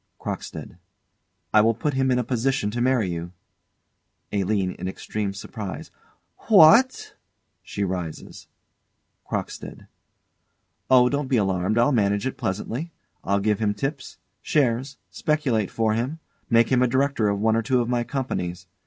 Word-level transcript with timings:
CROCKSTEAD. 0.19 0.77
I 1.53 1.61
will 1.61 1.75
put 1.75 1.93
him 1.93 2.09
in 2.09 2.17
a 2.17 2.23
position 2.23 2.71
to 2.71 2.81
marry 2.81 3.11
you. 3.11 3.33
ALINE. 4.31 4.71
[In 4.79 4.87
extreme 4.87 5.31
surprise.] 5.31 5.91
What! 6.47 7.15
[She 7.61 7.83
rises. 7.83 8.47
CROCKSTEAD. 9.29 9.85
Oh, 10.89 11.07
don't 11.07 11.27
be 11.27 11.37
alarmed, 11.37 11.77
I'll 11.77 11.91
manage 11.91 12.25
it 12.25 12.35
pleasantly. 12.35 12.91
I'll 13.23 13.39
give 13.39 13.59
him 13.59 13.75
tips, 13.75 14.17
shares, 14.41 14.97
speculate 15.11 15.69
for 15.69 15.93
him, 15.93 16.17
make 16.49 16.69
him 16.69 16.81
a 16.81 16.87
director 16.87 17.29
of 17.29 17.39
one 17.39 17.55
or 17.55 17.61
two 17.61 17.79
of 17.79 17.87
my 17.87 18.03
companies. 18.03 18.65